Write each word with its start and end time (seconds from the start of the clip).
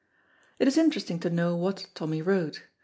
It 0.57 0.67
is 0.67 0.79
interesting 0.79 1.19
to 1.19 1.29
know 1.29 1.55
what 1.55 1.85
Tommy 1.93 2.23
wrote. 2.23 2.63